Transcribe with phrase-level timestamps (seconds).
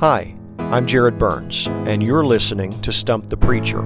[0.00, 3.78] Hi, I'm Jared Byrns, and you're listening to Stump the Preacher,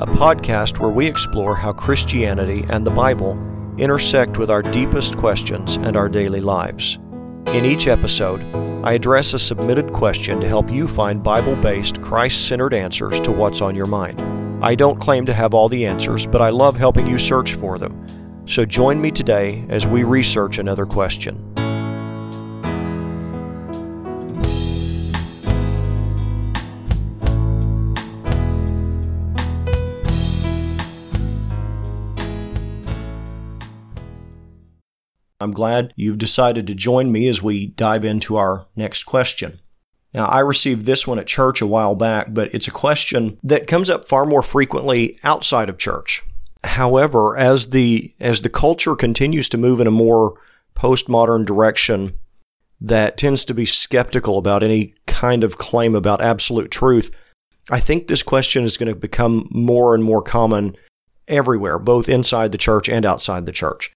[0.00, 3.38] a podcast where we explore how Christianity and the Bible
[3.78, 6.98] intersect with our deepest questions and our daily lives.
[7.46, 8.42] In each episode,
[8.84, 13.30] I address a submitted question to help you find Bible based, Christ centered answers to
[13.30, 14.20] what's on your mind.
[14.62, 17.78] I don't claim to have all the answers, but I love helping you search for
[17.78, 18.44] them.
[18.46, 21.53] So join me today as we research another question.
[35.44, 39.60] I'm glad you've decided to join me as we dive into our next question.
[40.14, 43.66] Now, I received this one at church a while back, but it's a question that
[43.66, 46.22] comes up far more frequently outside of church.
[46.64, 50.40] However, as the as the culture continues to move in a more
[50.74, 52.18] postmodern direction
[52.80, 57.10] that tends to be skeptical about any kind of claim about absolute truth,
[57.70, 60.74] I think this question is going to become more and more common
[61.28, 63.92] everywhere, both inside the church and outside the church.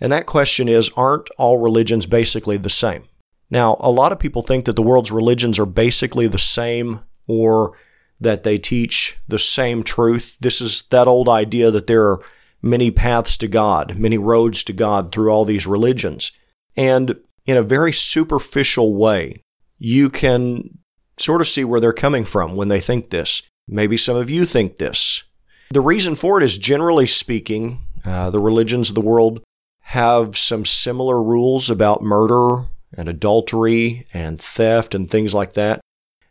[0.00, 3.04] And that question is Aren't all religions basically the same?
[3.50, 7.76] Now, a lot of people think that the world's religions are basically the same or
[8.20, 10.38] that they teach the same truth.
[10.40, 12.22] This is that old idea that there are
[12.62, 16.32] many paths to God, many roads to God through all these religions.
[16.76, 19.42] And in a very superficial way,
[19.78, 20.78] you can
[21.18, 23.42] sort of see where they're coming from when they think this.
[23.66, 25.24] Maybe some of you think this.
[25.70, 29.42] The reason for it is generally speaking, uh, the religions of the world
[29.90, 32.64] have some similar rules about murder
[32.96, 35.80] and adultery and theft and things like that.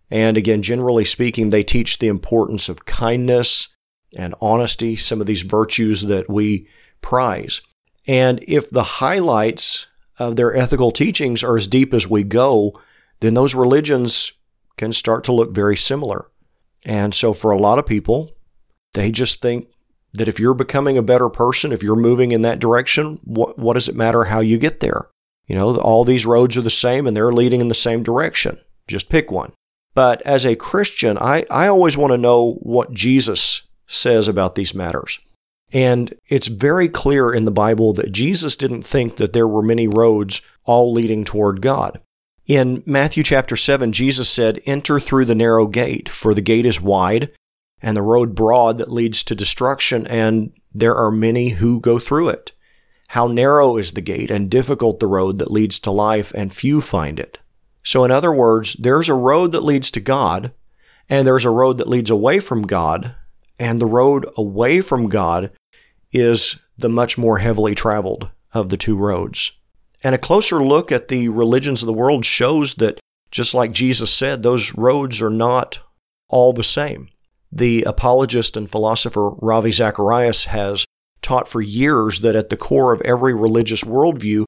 [0.09, 3.67] And again, generally speaking, they teach the importance of kindness
[4.17, 6.69] and honesty, some of these virtues that we
[7.01, 7.59] prize.
[8.07, 9.87] And if the highlights
[10.17, 12.79] of their ethical teachings are as deep as we go,
[13.19, 14.31] then those religions
[14.77, 16.31] can start to look very similar.
[16.85, 18.31] And so for a lot of people,
[18.93, 19.67] they just think
[20.13, 23.73] that if you're becoming a better person, if you're moving in that direction, what, what
[23.73, 25.09] does it matter how you get there?
[25.47, 28.59] You know, all these roads are the same and they're leading in the same direction.
[28.87, 29.53] Just pick one.
[29.93, 34.75] But as a Christian, I, I always want to know what Jesus says about these
[34.75, 35.19] matters.
[35.71, 39.87] And it's very clear in the Bible that Jesus didn't think that there were many
[39.87, 41.99] roads all leading toward God.
[42.47, 46.81] In Matthew chapter 7, Jesus said, Enter through the narrow gate, for the gate is
[46.81, 47.31] wide
[47.81, 52.29] and the road broad that leads to destruction, and there are many who go through
[52.29, 52.51] it.
[53.09, 56.81] How narrow is the gate and difficult the road that leads to life, and few
[56.81, 57.39] find it.
[57.83, 60.51] So, in other words, there's a road that leads to God,
[61.09, 63.15] and there's a road that leads away from God,
[63.57, 65.51] and the road away from God
[66.11, 69.53] is the much more heavily traveled of the two roads.
[70.03, 72.99] And a closer look at the religions of the world shows that,
[73.31, 75.79] just like Jesus said, those roads are not
[76.29, 77.09] all the same.
[77.51, 80.85] The apologist and philosopher Ravi Zacharias has
[81.21, 84.45] taught for years that at the core of every religious worldview,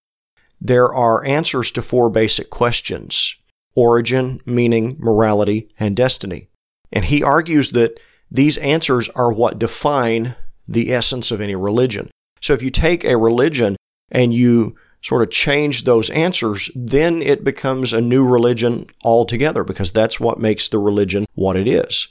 [0.59, 3.35] there are answers to four basic questions
[3.73, 6.50] origin, meaning, morality, and destiny.
[6.91, 10.35] And he argues that these answers are what define
[10.68, 12.12] the essence of any religion.
[12.41, 13.78] So if you take a religion
[14.12, 19.91] and you sort of change those answers, then it becomes a new religion altogether because
[19.91, 22.07] that's what makes the religion what it is.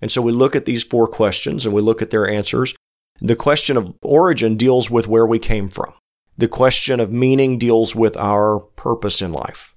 [0.00, 2.74] And so we look at these four questions and we look at their answers.
[3.20, 5.92] The question of origin deals with where we came from.
[6.36, 9.74] The question of meaning deals with our purpose in life.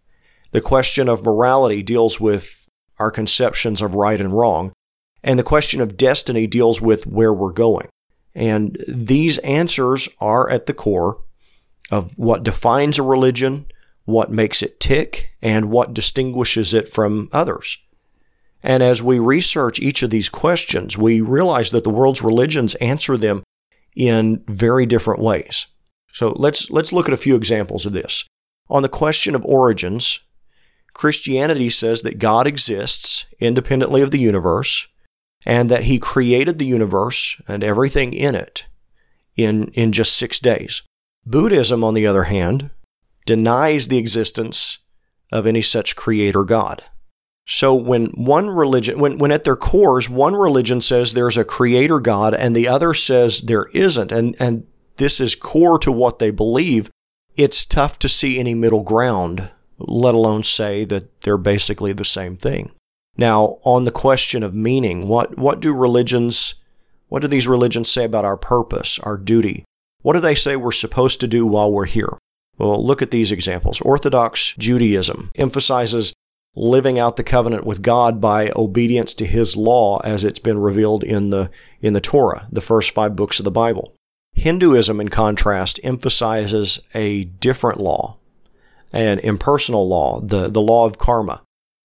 [0.52, 2.68] The question of morality deals with
[3.00, 4.74] our conceptions of right and wrong.
[5.24, 7.88] And the question of destiny deals with where we're going.
[8.36, 11.22] And these answers are at the core
[11.90, 13.66] of what defines a religion,
[14.06, 17.78] what makes it tick, and what distinguishes it from others.
[18.64, 23.18] And as we research each of these questions, we realize that the world's religions answer
[23.18, 23.44] them
[23.96, 25.68] in very different ways.
[26.12, 28.26] So let's, let's look at a few examples of this.
[28.70, 30.20] On the question of origins,
[30.94, 34.88] Christianity says that God exists independently of the universe
[35.46, 38.68] and that he created the universe and everything in it
[39.36, 40.84] in, in just six days.
[41.26, 42.72] Buddhism, on the other hand,
[43.26, 44.80] denies the existence
[45.32, 46.84] of any such creator God.
[47.48, 52.00] So when one religion, when, when at their cores, one religion says there's a creator
[52.00, 54.66] God and the other says there isn't, and, and
[54.98, 56.90] this is core to what they believe,
[57.36, 59.50] it's tough to see any middle ground,
[59.80, 62.72] let alone say that they're basically the same thing.
[63.18, 66.56] Now, on the question of meaning, what, what do religions,
[67.10, 69.66] what do these religions say about our purpose, our duty?
[70.02, 72.18] What do they say we're supposed to do while we're here?
[72.58, 73.82] Well, look at these examples.
[73.82, 76.14] Orthodox Judaism emphasizes
[76.56, 81.04] living out the covenant with God by obedience to his law as it's been revealed
[81.04, 81.50] in the
[81.80, 83.94] in the Torah, the first 5 books of the Bible.
[84.34, 88.18] Hinduism in contrast emphasizes a different law,
[88.92, 91.42] an impersonal law, the the law of karma.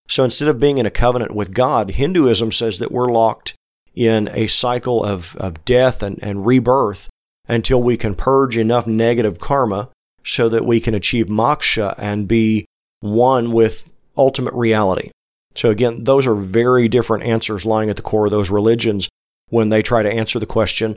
[0.09, 3.55] So instead of being in a covenant with God, Hinduism says that we're locked
[3.95, 7.09] in a cycle of, of death and, and rebirth
[7.49, 9.89] until we can purge enough negative karma
[10.23, 12.67] so that we can achieve moksha and be
[13.01, 15.11] one with ultimate reality.
[15.55, 19.09] So, again, those are very different answers lying at the core of those religions
[19.49, 20.97] when they try to answer the question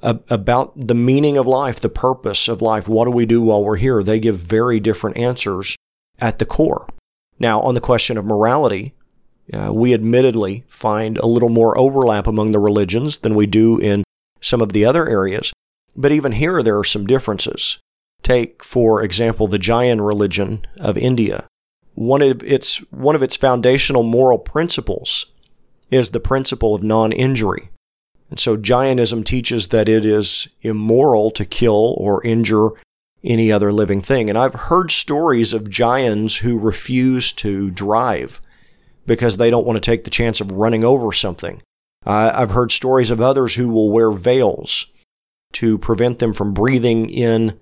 [0.00, 2.88] about the meaning of life, the purpose of life.
[2.88, 4.02] What do we do while we're here?
[4.02, 5.76] They give very different answers
[6.20, 6.86] at the core.
[7.38, 8.94] Now, on the question of morality,
[9.52, 14.04] uh, we admittedly find a little more overlap among the religions than we do in
[14.40, 15.52] some of the other areas.
[15.96, 17.78] But even here, there are some differences.
[18.22, 21.46] Take, for example, the Jain religion of India.
[21.98, 25.26] One of its, one of its foundational moral principles
[25.90, 27.70] is the principle of non injury.
[28.30, 32.68] And so Jainism teaches that it is immoral to kill or injure
[33.24, 34.28] any other living thing.
[34.28, 38.40] And I've heard stories of Jains who refuse to drive
[39.04, 41.60] because they don't want to take the chance of running over something.
[42.06, 44.86] Uh, I've heard stories of others who will wear veils
[45.54, 47.58] to prevent them from breathing in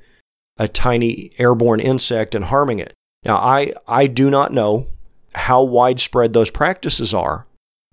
[0.59, 2.93] a tiny airborne insect and harming it.
[3.27, 4.87] Now, I, I do not know
[5.35, 7.47] how widespread those practices are,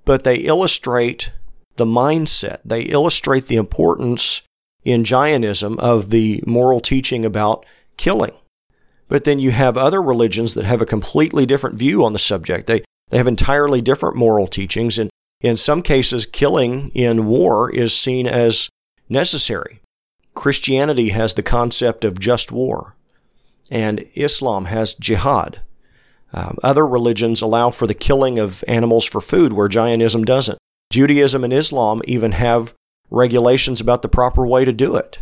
[0.06, 1.34] but they illustrate
[1.78, 2.60] the mindset.
[2.64, 4.44] They illustrate the importance
[4.84, 7.66] in Jainism of the moral teaching about
[7.98, 8.34] killing.
[9.08, 12.68] But then you have other religions that have a completely different view on the subject.
[12.68, 15.00] They, they have entirely different moral teachings.
[15.00, 15.10] And
[15.42, 18.70] in some cases, killing in war is seen as
[19.10, 19.82] necessary.
[20.36, 22.96] Christianity has the concept of just war,
[23.72, 25.62] and Islam has jihad.
[26.34, 30.58] Um, other religions allow for the killing of animals for food, where Jainism doesn't.
[30.92, 32.74] Judaism and Islam even have
[33.10, 35.22] regulations about the proper way to do it.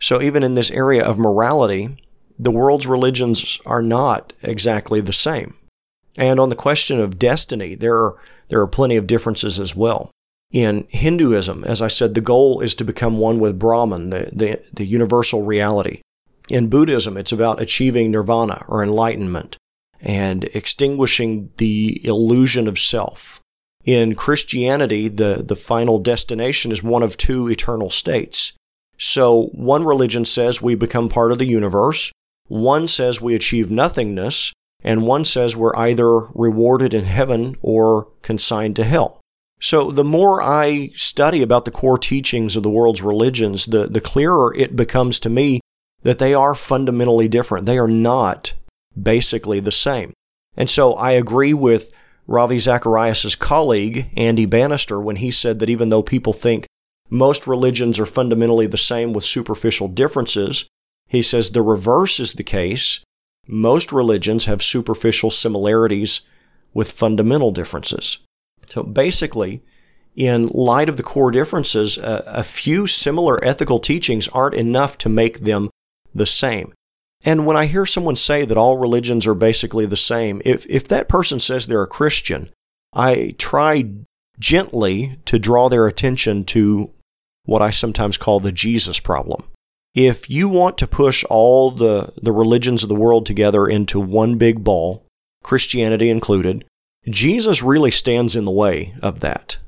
[0.00, 1.96] So, even in this area of morality,
[2.38, 5.54] the world's religions are not exactly the same.
[6.16, 8.16] And on the question of destiny, there are,
[8.48, 10.10] there are plenty of differences as well.
[10.52, 14.62] In Hinduism, as I said, the goal is to become one with Brahman, the, the,
[14.72, 16.02] the universal reality.
[16.48, 19.56] In Buddhism, it's about achieving nirvana or enlightenment
[20.00, 23.40] and extinguishing the illusion of self.
[23.84, 28.52] In Christianity, the, the final destination is one of two eternal states.
[28.98, 32.12] So one religion says we become part of the universe,
[32.46, 34.52] one says we achieve nothingness,
[34.82, 39.20] and one says we're either rewarded in heaven or consigned to hell.
[39.60, 44.00] So the more I study about the core teachings of the world's religions, the, the
[44.00, 45.60] clearer it becomes to me
[46.04, 47.66] that they are fundamentally different.
[47.66, 48.54] They are not
[49.00, 50.12] basically the same.
[50.56, 51.92] And so I agree with
[52.26, 56.66] Ravi Zacharias' colleague, Andy Bannister, when he said that even though people think
[57.10, 60.66] most religions are fundamentally the same with superficial differences,
[61.08, 63.00] he says the reverse is the case.
[63.46, 66.22] Most religions have superficial similarities
[66.72, 68.18] with fundamental differences.
[68.66, 69.62] So basically,
[70.16, 75.08] in light of the core differences, a, a, few similar ethical teachings aren't enough to
[75.08, 75.68] make them
[76.14, 76.72] the same.
[77.24, 80.86] And when I hear someone say that all religions are basically the same, if, if
[80.88, 82.50] that person says they're a Christian,
[82.92, 83.90] I try
[84.38, 86.92] gently to draw their attention to
[87.44, 89.44] what I sometimes call the Jesus problem.
[89.94, 94.36] If you want to push all the, the religions of the world together into one
[94.36, 95.06] big ball,
[95.42, 96.64] Christianity included,
[97.08, 99.58] Jesus really stands in the way of that.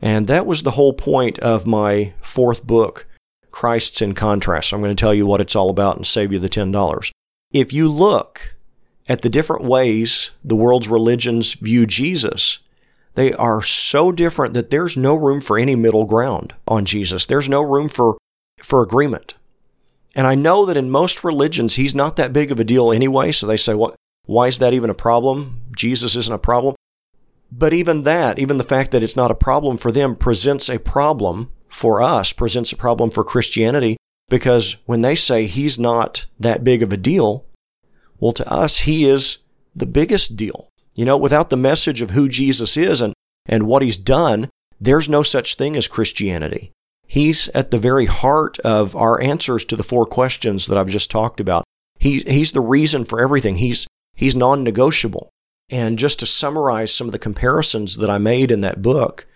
[0.00, 3.06] And that was the whole point of my fourth book,
[3.52, 4.72] Christ's in Contrast.
[4.72, 7.10] I'm going to tell you what it's all about and save you the $10.
[7.52, 8.56] If you look
[9.08, 12.58] at the different ways the world's religions view Jesus,
[13.14, 17.26] they are so different that there's no room for any middle ground on Jesus.
[17.26, 18.16] There's no room for,
[18.62, 19.34] for agreement.
[20.14, 23.32] And I know that in most religions, he's not that big of a deal anyway.
[23.32, 23.94] So they say, what,
[24.24, 25.60] why is that even a problem?
[25.76, 26.74] Jesus isn't a problem.
[27.50, 30.78] But even that, even the fact that it's not a problem for them, presents a
[30.78, 33.96] problem for us, presents a problem for Christianity,
[34.28, 37.46] because when they say he's not that big of a deal,
[38.20, 39.38] well, to us, he is
[39.74, 40.68] the biggest deal.
[40.94, 43.14] You know, without the message of who Jesus is and,
[43.46, 46.72] and what he's done, there's no such thing as Christianity.
[47.06, 51.10] He's at the very heart of our answers to the four questions that I've just
[51.10, 51.64] talked about.
[51.98, 53.56] He, he's the reason for everything.
[53.56, 55.30] He's, he's non negotiable.
[55.70, 59.26] And just to summarize some of the comparisons that I made in that book,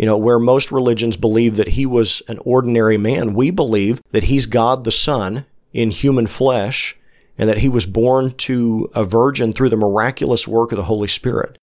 [0.00, 4.24] you know, where most religions believe that he was an ordinary man, we believe that
[4.24, 6.96] he's God the Son in human flesh
[7.36, 11.06] and that he was born to a virgin through the miraculous work of the Holy
[11.06, 11.58] Spirit.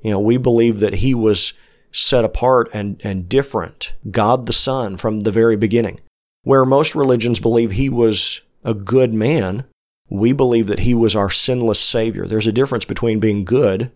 [0.00, 1.52] You know, we believe that he was
[1.90, 6.00] set apart and, and different, God the Son, from the very beginning.
[6.44, 9.66] Where most religions believe he was a good man,
[10.08, 12.24] we believe that he was our sinless Savior.
[12.24, 13.92] There's a difference between being good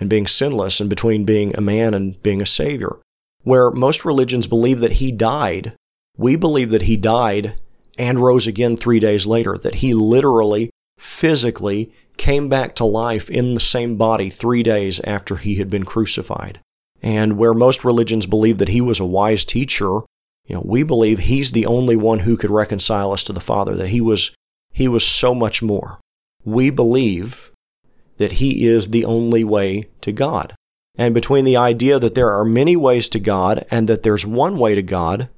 [0.00, 2.96] and being sinless and between being a man and being a Savior.
[3.46, 5.76] Where most religions believe that he died,
[6.16, 7.54] we believe that he died
[7.96, 13.54] and rose again three days later, that he literally, physically came back to life in
[13.54, 16.58] the same body three days after he had been crucified.
[17.00, 20.00] And where most religions believe that he was a wise teacher,
[20.46, 23.76] you know, we believe he's the only one who could reconcile us to the Father,
[23.76, 24.32] that he was
[24.72, 26.00] he was so much more.
[26.44, 27.52] We believe
[28.16, 30.52] that he is the only way to God.
[30.98, 34.58] And between the idea that there are many ways to God and that there's one
[34.58, 35.28] way to God,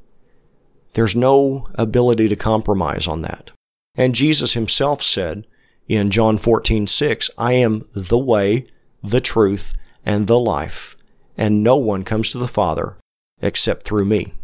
[0.95, 3.51] there's no ability to compromise on that.
[3.97, 5.47] And Jesus himself said
[5.89, 8.67] in John 14, 6, I am the way,
[9.03, 9.75] the truth,
[10.05, 10.97] and the life,
[11.37, 12.97] and no one comes to the Father
[13.41, 14.35] except through me.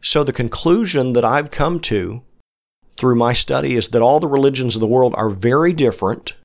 [0.00, 2.22] So the conclusion that I've come to
[2.96, 6.36] through my study is that all the religions of the world are very different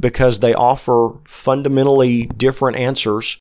[0.00, 3.38] because they offer fundamentally different answers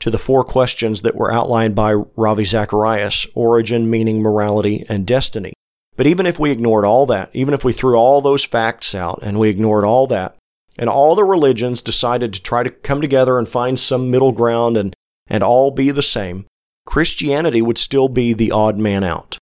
[0.00, 5.52] to the four questions that were outlined by Ravi Zacharias origin, meaning, morality, and destiny.
[5.96, 9.20] But even if we ignored all that, even if we threw all those facts out
[9.22, 10.36] and we ignored all that,
[10.78, 14.78] and all the religions decided to try to come together and find some middle ground
[14.78, 14.94] and,
[15.26, 16.46] and all be the same,
[16.86, 19.36] Christianity would still be the odd man out.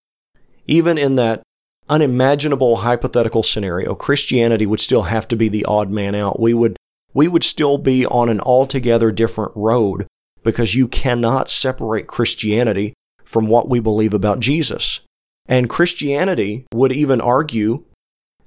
[0.66, 1.42] Even in that
[1.88, 6.40] unimaginable hypothetical scenario, Christianity would still have to be the odd man out.
[6.40, 6.76] We would,
[7.14, 10.06] we would still be on an altogether different road
[10.42, 15.00] because you cannot separate Christianity from what we believe about Jesus.
[15.46, 17.84] And Christianity would even argue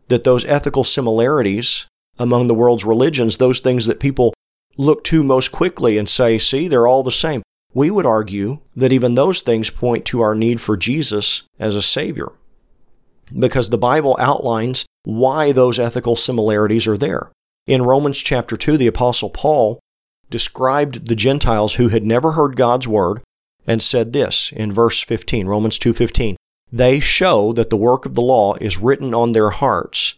[0.07, 1.88] that those ethical similarities
[2.19, 4.33] among the world's religions, those things that people
[4.77, 7.41] look to most quickly and say, see, they're all the same.
[7.74, 11.81] We would argue that even those things point to our need for Jesus as a
[11.81, 12.31] Savior.
[13.38, 17.31] Because the Bible outlines why those ethical similarities are there.
[17.67, 19.79] In Romans chapter 2, the Apostle Paul
[20.29, 23.21] described the Gentiles who had never heard God's word
[23.67, 26.35] and said this in verse 15, Romans 2:15,
[26.71, 30.15] they show that the work of the law is written on their hearts.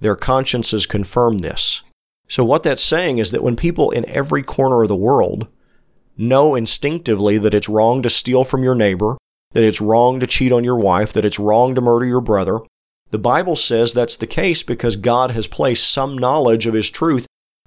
[0.00, 1.82] Their consciences confirm this.
[2.28, 5.48] So what that's saying is that when people in every corner of the world
[6.16, 9.16] know instinctively that it's wrong to steal from your neighbor,
[9.52, 12.60] that it's wrong to cheat on your wife, that it's wrong to murder your brother,
[13.10, 17.26] the Bible says that's the case because God has placed some knowledge of His truth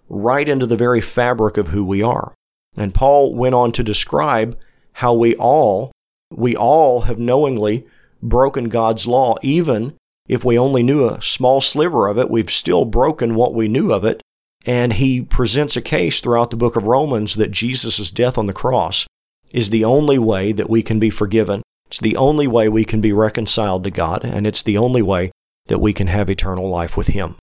[0.09, 2.33] right into the very fabric of who we are.
[2.75, 4.57] And Paul went on to describe
[4.93, 5.91] how we all,
[6.31, 7.85] we all have knowingly
[8.21, 9.93] broken God's law, even
[10.27, 13.93] if we only knew a small sliver of it, we've still broken what we knew
[13.93, 14.21] of it.
[14.65, 18.53] And he presents a case throughout the book of Romans that Jesus' death on the
[18.53, 19.05] cross
[19.51, 21.61] is the only way that we can be forgiven.
[21.95, 25.31] It's the only way we can be reconciled to God, and it's the only way
[25.67, 27.37] that we can have eternal life with Him.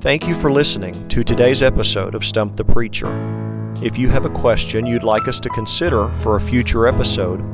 [0.00, 3.12] Thank you for listening to today's episode of Stump the Preacher.
[3.82, 7.44] If you have a question you'd like us to consider for a future episode,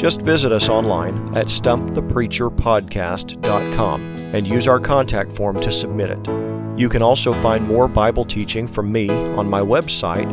[0.00, 4.00] just visit us online at stumpthepreacherpodcast.com
[4.34, 6.49] and use our contact form to submit it.
[6.80, 10.24] You can also find more Bible teaching from me on my website,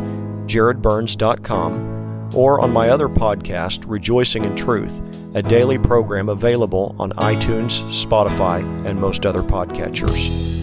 [0.47, 5.01] jaredbyrns.com, or on my other podcast, Rejoicing in Truth,
[5.35, 10.56] a daily program available on iTunes, Spotify, and most other podcatchers.